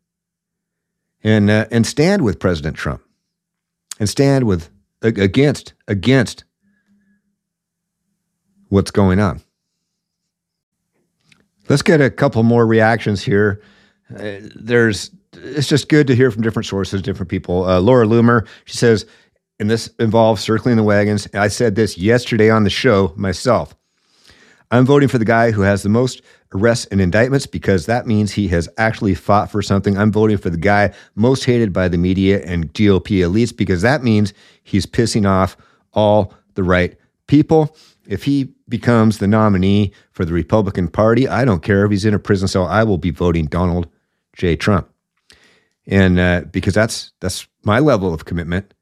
[1.22, 3.02] and uh, and stand with President Trump
[4.00, 4.70] and stand with
[5.02, 6.44] against against
[8.68, 9.42] what's going on.
[11.68, 13.60] Let's get a couple more reactions here.
[14.14, 17.64] Uh, there's it's just good to hear from different sources, different people.
[17.64, 19.06] Uh, Laura Loomer, she says,
[19.60, 21.28] and this involves circling the wagons.
[21.34, 23.74] I said this yesterday on the show myself.
[24.70, 26.22] I'm voting for the guy who has the most
[26.54, 29.96] arrests and indictments because that means he has actually fought for something.
[29.96, 34.02] I'm voting for the guy most hated by the media and GOP elites because that
[34.02, 35.56] means he's pissing off
[35.92, 37.76] all the right people.
[38.06, 42.14] If he becomes the nominee for the Republican Party, I don't care if he's in
[42.14, 43.88] a prison cell, I will be voting Donald
[44.34, 44.56] J.
[44.56, 44.88] Trump.
[45.88, 48.74] And uh, because that's that's my level of commitment.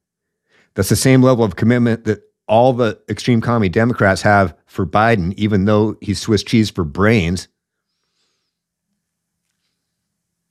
[0.74, 5.32] That's the same level of commitment that all the extreme commie Democrats have for Biden,
[5.34, 7.48] even though he's Swiss cheese for brains.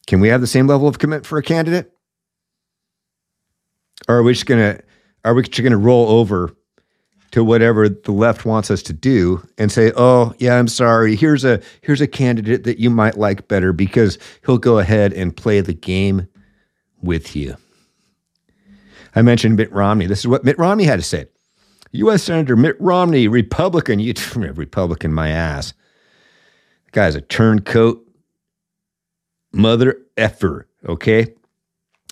[0.07, 1.91] Can we have the same level of commitment for a candidate?
[4.07, 4.79] Or are we just gonna
[5.25, 6.55] are we just gonna roll over
[7.31, 11.17] to whatever the left wants us to do and say, "Oh, yeah, I'm sorry.
[11.17, 15.35] Here's a here's a candidate that you might like better because he'll go ahead and
[15.35, 16.27] play the game
[17.05, 17.55] with you."
[19.15, 20.07] I mentioned Mitt Romney.
[20.07, 21.27] This is what Mitt Romney had to say.
[21.91, 22.23] U.S.
[22.23, 25.73] Senator Mitt Romney, Republican, you Republican, my ass.
[26.85, 28.05] The guy's a turncoat,
[29.53, 30.67] mother effer.
[30.87, 31.33] Okay,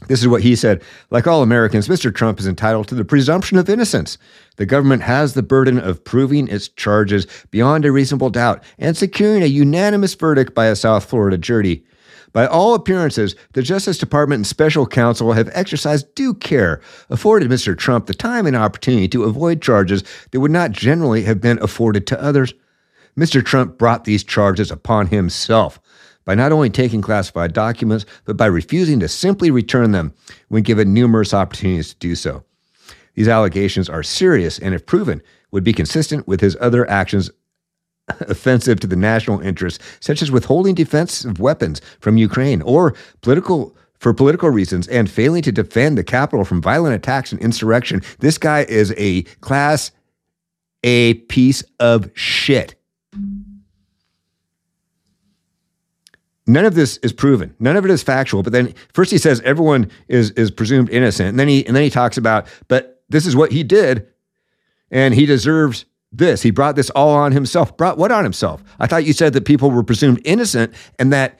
[0.07, 0.81] this is what he said.
[1.09, 2.13] Like all Americans, Mr.
[2.13, 4.17] Trump is entitled to the presumption of innocence.
[4.57, 9.43] The government has the burden of proving its charges beyond a reasonable doubt and securing
[9.43, 11.83] a unanimous verdict by a South Florida jury.
[12.33, 17.77] By all appearances, the Justice Department and special counsel have exercised due care, afforded Mr.
[17.77, 22.07] Trump the time and opportunity to avoid charges that would not generally have been afforded
[22.07, 22.55] to others.
[23.15, 23.45] Mr.
[23.45, 25.79] Trump brought these charges upon himself
[26.25, 30.13] by not only taking classified documents, but by refusing to simply return them
[30.47, 32.43] when given numerous opportunities to do so.
[33.13, 37.29] These allegations are serious and, if proven, would be consistent with his other actions
[38.19, 44.13] offensive to the national interest, such as withholding defensive weapons from Ukraine or political for
[44.13, 48.01] political reasons and failing to defend the capital from violent attacks and insurrection.
[48.19, 49.91] This guy is a class
[50.83, 52.75] A piece of shit.
[56.45, 57.55] None of this is proven.
[57.59, 58.43] None of it is factual.
[58.43, 61.83] But then first he says everyone is is presumed innocent, and then he and then
[61.83, 64.05] he talks about, but this is what he did,
[64.91, 66.41] and he deserves this.
[66.41, 67.75] He brought this all on himself.
[67.75, 68.63] Brought what on himself?
[68.79, 71.39] I thought you said that people were presumed innocent and that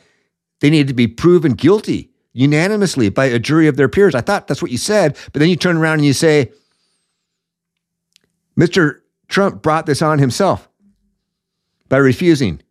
[0.59, 4.15] they needed to be proven guilty unanimously by a jury of their peers.
[4.15, 5.17] I thought that's what you said.
[5.31, 6.51] But then you turn around and you say,
[8.59, 9.01] Mr.
[9.27, 10.67] Trump brought this on himself
[11.89, 12.61] by refusing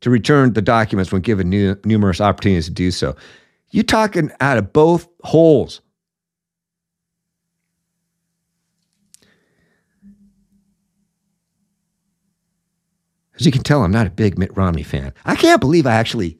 [0.00, 1.50] to return the documents when given
[1.84, 3.16] numerous opportunities to do so.
[3.70, 5.80] You talking out of both holes.
[13.38, 15.12] As you can tell, I'm not a big Mitt Romney fan.
[15.24, 16.38] I can't believe I actually,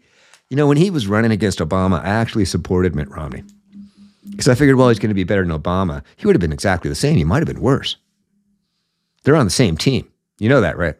[0.48, 3.44] you know, when he was running against Obama, I actually supported Mitt Romney.
[4.30, 6.02] Because I figured, well, he's going to be better than Obama.
[6.16, 7.16] He would have been exactly the same.
[7.16, 7.96] He might have been worse.
[9.22, 10.08] They're on the same team.
[10.38, 10.96] You know that, right?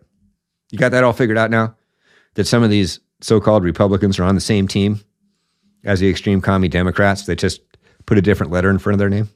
[0.71, 1.77] You got that all figured out now?
[2.35, 5.01] That some of these so called Republicans are on the same team
[5.85, 7.25] as the extreme commie Democrats.
[7.25, 7.61] They just
[8.05, 9.29] put a different letter in front of their name.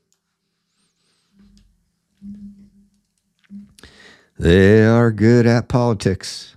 [4.40, 6.56] They are good at politics.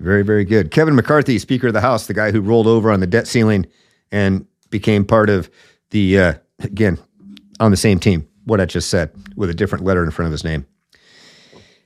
[0.00, 0.72] Very, very good.
[0.72, 3.66] Kevin McCarthy, Speaker of the House, the guy who rolled over on the debt ceiling
[4.10, 5.48] and became part of
[5.90, 6.98] the, uh, again,
[7.60, 10.32] on the same team, what I just said, with a different letter in front of
[10.32, 10.66] his name.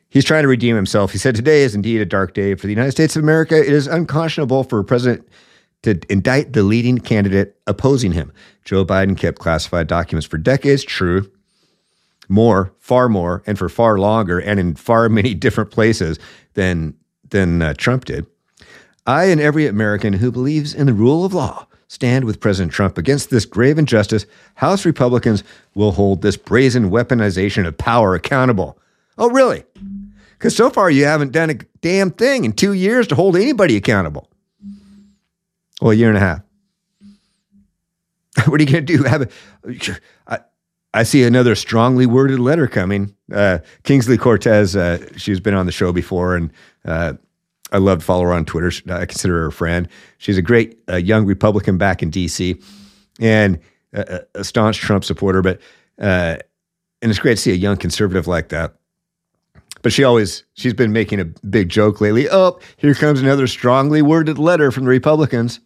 [0.09, 1.13] He's trying to redeem himself.
[1.13, 3.55] He said, Today is indeed a dark day for the United States of America.
[3.55, 5.29] It is unconscionable for a president
[5.83, 8.33] to indict the leading candidate opposing him.
[8.65, 11.31] Joe Biden kept classified documents for decades, true.
[12.29, 16.19] More, far more, and for far longer, and in far many different places
[16.55, 16.95] than,
[17.31, 18.27] than uh, Trump did.
[19.07, 22.99] I and every American who believes in the rule of law stand with President Trump
[22.99, 24.27] against this grave injustice.
[24.55, 25.43] House Republicans
[25.75, 28.79] will hold this brazen weaponization of power accountable.
[29.17, 29.65] Oh, really?
[30.33, 33.77] Because so far you haven't done a damn thing in two years to hold anybody
[33.77, 34.29] accountable.
[35.81, 36.43] Well, a year and a half.
[38.47, 39.03] what are you going to do?
[39.05, 39.33] Have
[40.27, 40.41] a,
[40.95, 43.15] I, see another strongly worded letter coming.
[43.33, 46.53] Uh, Kingsley Cortez, uh, she's been on the show before, and
[46.85, 47.15] uh,
[47.73, 48.73] I love to follow her on Twitter.
[48.91, 49.89] I consider her a friend.
[50.19, 52.57] She's a great uh, young Republican back in D.C.
[53.21, 53.61] and
[53.93, 55.43] a, a staunch Trump supporter.
[55.43, 55.61] But
[55.99, 56.39] uh,
[57.03, 58.75] and it's great to see a young conservative like that.
[59.83, 62.29] But she always she's been making a big joke lately.
[62.29, 65.61] Oh, here comes another strongly worded letter from the Republicans.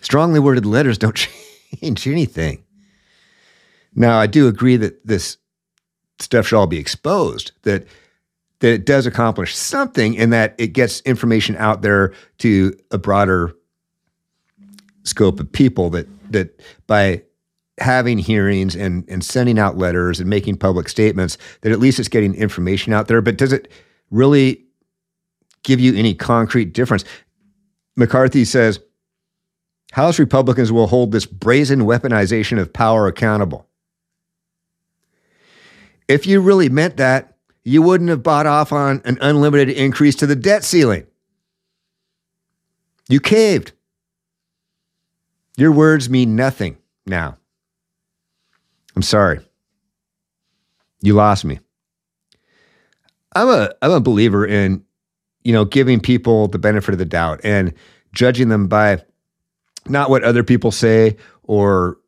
[0.00, 1.14] Strongly worded letters don't
[1.80, 2.64] change anything.
[3.94, 5.38] Now, I do agree that this
[6.18, 7.86] stuff should all be exposed, that
[8.60, 13.54] that it does accomplish something in that it gets information out there to a broader
[15.04, 17.22] scope of people that that by
[17.78, 22.08] having hearings and and sending out letters and making public statements that at least it's
[22.08, 23.70] getting information out there but does it
[24.10, 24.64] really
[25.62, 27.04] give you any concrete difference
[27.96, 28.80] McCarthy says
[29.92, 33.67] House Republicans will hold this brazen weaponization of power accountable.
[36.08, 40.26] If you really meant that, you wouldn't have bought off on an unlimited increase to
[40.26, 41.06] the debt ceiling.
[43.08, 43.72] You caved.
[45.56, 47.36] Your words mean nothing now.
[48.96, 49.40] I'm sorry.
[51.00, 51.60] You lost me.
[53.34, 54.82] I'm a I'm a believer in
[55.44, 57.74] you know giving people the benefit of the doubt and
[58.12, 59.02] judging them by
[59.86, 61.98] not what other people say or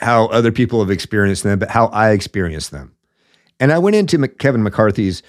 [0.00, 2.94] how other people have experienced them, but how I experienced them.
[3.60, 5.22] And I went into Kevin McCarthy's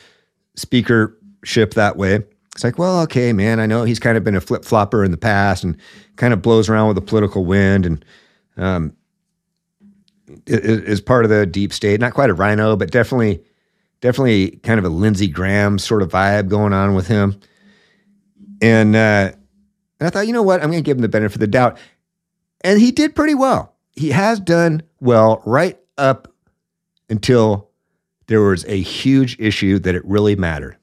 [0.56, 2.24] speakership that way.
[2.54, 5.12] It's like, well, okay, man, I know he's kind of been a flip flopper in
[5.12, 5.78] the past and
[6.16, 8.06] kind of blows around with the political wind and
[8.58, 8.94] um,
[10.48, 12.00] is part of the deep state.
[12.00, 13.44] Not quite a RINO, but definitely,
[14.02, 17.40] definitely kind of a Lindsey Graham sort of vibe going on with him.
[18.62, 19.32] And uh,
[20.00, 20.62] and I thought, you know what?
[20.62, 21.78] I'm going to give him the benefit of the doubt.
[22.62, 23.76] And he did pretty well.
[23.96, 26.34] He has done well right up
[27.10, 27.71] until
[28.28, 30.78] there was a huge issue that it really mattered.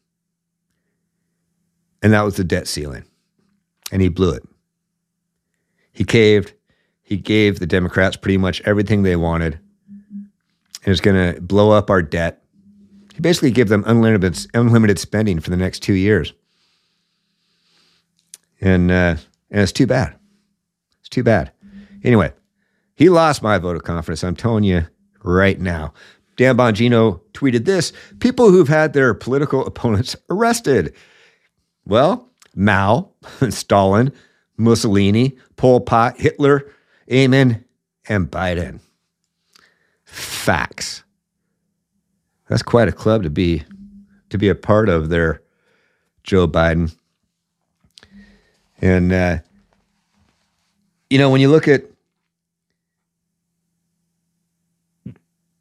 [2.02, 3.04] And that was the debt ceiling.
[3.90, 4.42] And he blew it.
[5.92, 6.52] He caved.
[7.02, 9.58] He gave the Democrats pretty much everything they wanted.
[9.86, 12.42] And it's going to blow up our debt.
[13.14, 16.32] He basically gave them unlimited, unlimited spending for the next two years
[18.60, 19.16] and uh,
[19.50, 20.16] and it's too bad.
[21.00, 21.52] It's too bad.
[22.04, 22.32] Anyway,
[22.94, 24.24] he lost my vote of confidence.
[24.24, 24.86] I'm telling you
[25.22, 25.94] right now.
[26.38, 30.94] Dan Bongino tweeted this: People who've had their political opponents arrested.
[31.84, 33.10] Well, Mao,
[33.50, 34.12] Stalin,
[34.56, 36.70] Mussolini, Pol Pot, Hitler,
[37.12, 37.64] Amin,
[38.08, 38.80] and Biden.
[40.04, 41.02] Facts.
[42.48, 43.64] That's quite a club to be
[44.30, 45.42] to be a part of there,
[46.22, 46.94] Joe Biden.
[48.80, 49.38] And uh,
[51.10, 51.84] you know, when you look at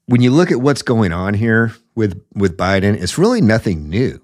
[0.07, 4.21] when you look at what's going on here with with Biden, it's really nothing new.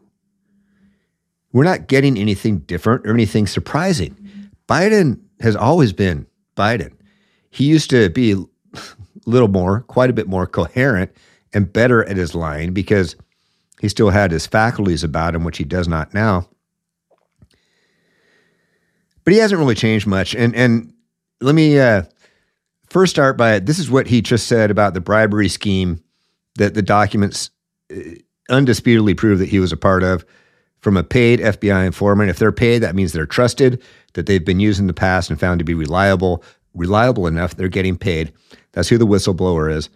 [1.51, 4.17] We're not getting anything different or anything surprising.
[4.67, 6.25] Biden has always been
[6.57, 6.93] Biden.
[7.51, 8.31] He used to be
[8.73, 8.87] a
[9.25, 11.11] little more, quite a bit more coherent
[11.53, 13.15] and better at his line because
[13.79, 16.47] he still had his faculties about him, which he does not now
[19.23, 20.35] but he hasn't really changed much.
[20.35, 20.93] And and
[21.41, 22.03] let me uh,
[22.93, 26.01] first start by this is what he just said about the bribery scheme
[26.55, 27.49] that the documents
[27.91, 27.99] uh,
[28.51, 30.23] undisputedly prove that he was a part of
[30.79, 32.29] from a paid FBI informant.
[32.29, 33.81] If they're paid, that means they're trusted,
[34.13, 36.43] that they've been used in the past and found to be reliable.
[36.75, 38.31] reliable enough, they're getting paid.
[38.73, 39.89] That's who the whistleblower is.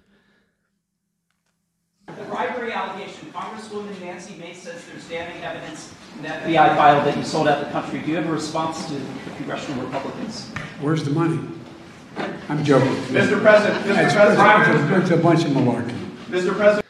[2.07, 7.15] The bribery allegation, Congresswoman Nancy Mace says there's damning evidence in the FBI file that
[7.15, 7.99] you sold out the country.
[7.99, 10.49] Do you have a response to the congressional Republicans?
[10.79, 11.39] Where's the money?
[12.49, 12.91] I'm joking.
[13.05, 13.41] Mr.
[13.41, 14.05] President, Mr.
[14.05, 15.95] It's, President, it's, it's a bunch of malarkey.
[16.29, 16.55] Mr.
[16.55, 16.85] President.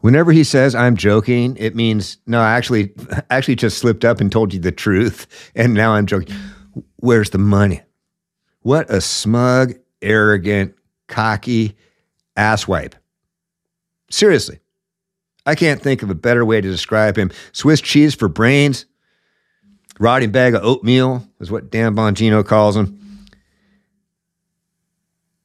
[0.00, 2.92] Whenever he says I'm joking, it means no, I actually
[3.30, 6.36] actually just slipped up and told you the truth and now I'm joking.
[6.96, 7.82] Where's the money?
[8.60, 10.74] What a smug, arrogant,
[11.08, 11.76] cocky
[12.36, 12.94] asswipe.
[14.10, 14.60] Seriously.
[15.46, 17.30] I can't think of a better way to describe him.
[17.52, 18.86] Swiss cheese for brains.
[20.00, 22.98] Rotting bag of oatmeal is what Dan Bongino calls him.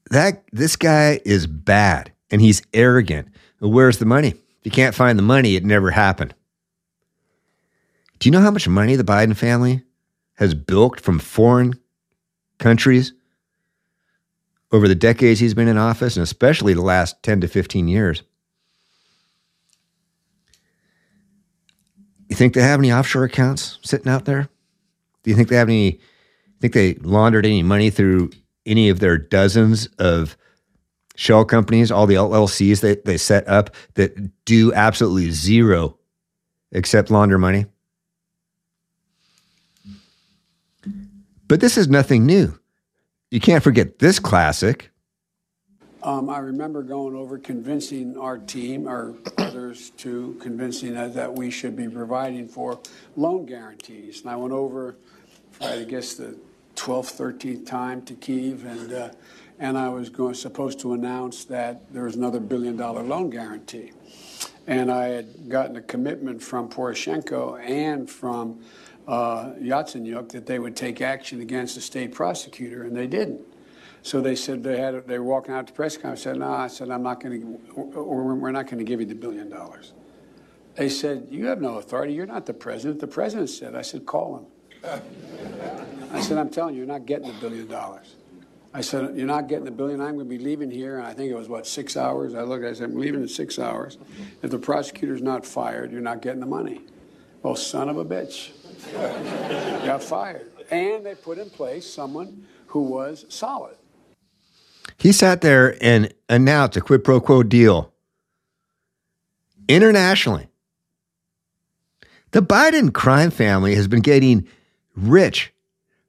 [0.10, 3.28] That this guy is bad and he's arrogant.
[3.60, 4.30] Where's the money?
[4.30, 6.34] If you can't find the money, it never happened.
[8.18, 9.84] Do you know how much money the Biden family
[10.36, 11.80] has bilked from foreign
[12.57, 13.14] countries
[14.72, 18.24] over the decades he's been in office, and especially the last 10 to 15 years?
[22.28, 24.49] You think they have any offshore accounts sitting out there?
[25.24, 25.99] Do you think they have any?
[26.62, 28.32] Think they laundered any money through
[28.66, 30.38] any of their dozens of
[31.16, 35.97] shell companies, all the LLCs that they set up that do absolutely zero
[36.72, 37.66] except launder money?
[41.47, 42.57] But this is nothing new.
[43.32, 44.91] You can't forget this classic.
[46.01, 51.51] Um, I remember going over convincing our team, or others too, convincing us that we
[51.51, 52.80] should be providing for
[53.18, 54.22] loan guarantees.
[54.22, 54.95] And I went over,
[55.60, 56.38] I guess, the
[56.80, 59.10] 12th, 13th time to Kiev, and uh,
[59.60, 63.92] and I was going supposed to announce that there was another billion dollar loan guarantee.
[64.66, 68.62] And I had gotten a commitment from Poroshenko and from
[69.08, 73.42] uh, Yatsenyuk that they would take action against the state prosecutor, and they didn't.
[74.02, 76.22] So they said they had they were walking out to press conference.
[76.22, 78.02] I said, "No," I said, "I'm not going to.
[78.02, 79.92] We're not going to give you the billion dollars."
[80.76, 82.14] They said, "You have no authority.
[82.14, 84.46] You're not the president." The president said, "I said, call him."
[86.12, 88.16] I said, "I'm telling you, you're not getting the billion dollars."
[88.74, 90.00] I said, You're not getting the billion.
[90.00, 90.98] I'm going to be leaving here.
[90.98, 92.36] And I think it was, what, six hours?
[92.36, 93.98] I looked, I said, I'm leaving in six hours.
[94.44, 96.82] If the prosecutor's not fired, you're not getting the money.
[97.42, 98.52] Well, son of a bitch.
[99.86, 100.52] Got fired.
[100.70, 103.76] And they put in place someone who was solid.
[104.98, 107.92] He sat there and announced a quid pro quo deal
[109.68, 110.48] internationally.
[112.32, 114.48] The Biden crime family has been getting
[114.96, 115.54] rich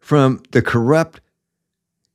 [0.00, 1.20] from the corrupt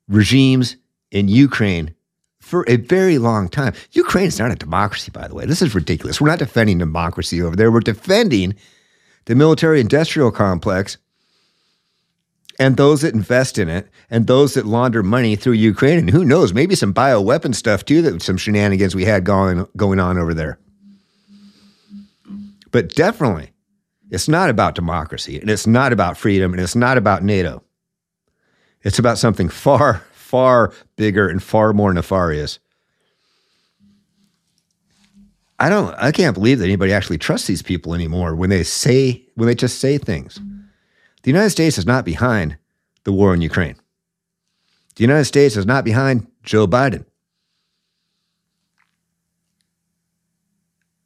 [0.07, 0.77] regimes
[1.11, 1.93] in Ukraine
[2.39, 3.73] for a very long time.
[3.91, 5.45] Ukraine is not a democracy, by the way.
[5.45, 6.21] This is ridiculous.
[6.21, 7.71] We're not defending democracy over there.
[7.71, 8.55] We're defending
[9.25, 10.97] the military industrial complex
[12.59, 15.99] and those that invest in it and those that launder money through Ukraine.
[15.99, 19.99] And who knows, maybe some bioweapon stuff too, that some shenanigans we had going, going
[19.99, 20.59] on over there.
[22.71, 23.51] But definitely,
[24.11, 27.63] it's not about democracy and it's not about freedom and it's not about NATO.
[28.81, 32.59] It's about something far, far bigger and far more nefarious.
[35.57, 39.25] I don't I can't believe that anybody actually trusts these people anymore when they say
[39.35, 40.39] when they just say things.
[41.23, 42.57] The United States is not behind
[43.05, 43.75] the war in Ukraine.
[44.95, 47.05] The United States is not behind Joe Biden.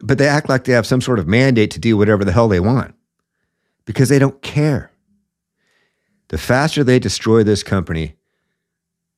[0.01, 2.47] But they act like they have some sort of mandate to do whatever the hell
[2.47, 2.95] they want
[3.85, 4.91] because they don't care.
[6.29, 8.15] The faster they destroy this company,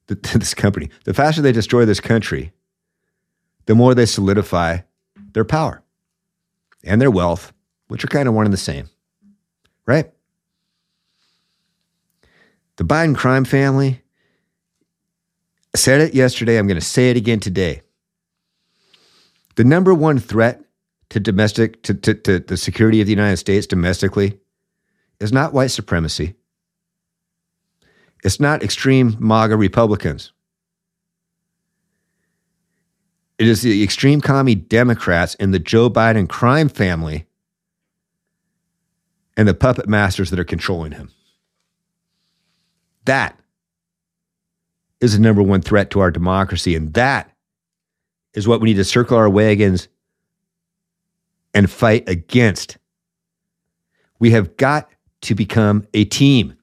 [0.07, 2.51] the, this company, the faster they destroy this country,
[3.65, 4.79] the more they solidify
[5.33, 5.83] their power
[6.83, 7.53] and their wealth,
[7.87, 8.89] which are kind of one and the same,
[9.85, 10.11] right?
[12.77, 14.01] The Biden crime family
[15.73, 16.57] I said it yesterday.
[16.57, 17.81] I'm going to say it again today.
[19.55, 20.61] The number one threat
[21.11, 24.39] to domestic to, to, to the security of the United States domestically
[25.19, 26.35] is not white supremacy.
[28.23, 30.31] It's not extreme MAGA Republicans.
[33.37, 37.25] It is the extreme commie Democrats and the Joe Biden crime family
[39.35, 41.11] and the puppet masters that are controlling him.
[43.05, 43.37] That
[45.01, 46.75] is the number one threat to our democracy.
[46.75, 47.35] And that
[48.33, 49.89] is what we need to circle our wagons
[51.53, 52.77] and fight against.
[54.19, 54.89] We have got
[55.21, 56.55] to become a team.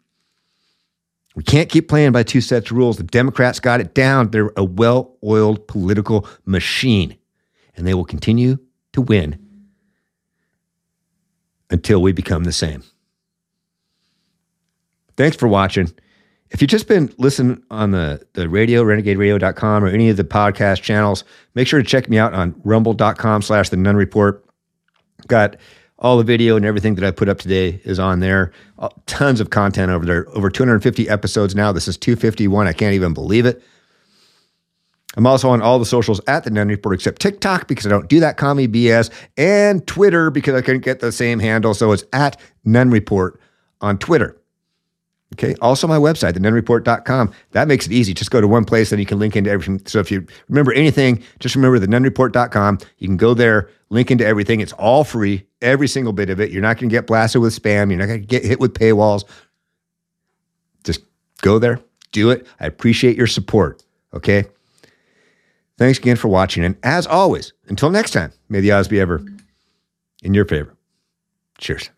[1.34, 2.96] We can't keep playing by two sets of rules.
[2.96, 4.30] The Democrats got it down.
[4.30, 7.16] They're a well oiled political machine,
[7.76, 8.58] and they will continue
[8.92, 9.38] to win
[11.70, 12.82] until we become the same.
[15.16, 15.92] Thanks for watching.
[16.50, 20.80] If you've just been listening on the, the radio, renegaderadio.com, or any of the podcast
[20.80, 21.24] channels,
[21.54, 24.44] make sure to check me out on rumble.com slash the Nunn Report.
[25.26, 25.56] Got
[25.98, 28.52] all the video and everything that I put up today is on there.
[28.78, 30.28] Uh, tons of content over there.
[30.30, 31.72] Over 250 episodes now.
[31.72, 32.66] This is 251.
[32.66, 33.62] I can't even believe it.
[35.16, 38.08] I'm also on all the socials at the Nunn Report except TikTok because I don't
[38.08, 41.74] do that commie BS and Twitter because I couldn't get the same handle.
[41.74, 43.40] So it's at Nunn Report
[43.80, 44.40] on Twitter.
[45.34, 45.54] Okay.
[45.60, 47.32] Also, my website, thenunnreport.com.
[47.52, 48.14] That makes it easy.
[48.14, 49.82] Just go to one place and you can link into everything.
[49.86, 52.78] So if you remember anything, just remember thenunnreport.com.
[52.98, 54.60] You can go there, link into everything.
[54.60, 56.50] It's all free, every single bit of it.
[56.50, 57.90] You're not going to get blasted with spam.
[57.90, 59.24] You're not going to get hit with paywalls.
[60.84, 61.02] Just
[61.42, 61.80] go there,
[62.12, 62.46] do it.
[62.58, 63.82] I appreciate your support.
[64.14, 64.46] Okay.
[65.76, 66.64] Thanks again for watching.
[66.64, 69.22] And as always, until next time, may the odds be ever
[70.22, 70.74] in your favor.
[71.58, 71.90] Cheers.